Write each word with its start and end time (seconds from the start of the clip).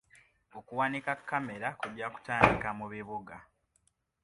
Okuwanika 0.57 1.11
kamera 1.29 1.67
kujja 1.81 2.07
kutandika 2.13 2.69
mu 2.77 2.85
bibuga. 2.93 3.35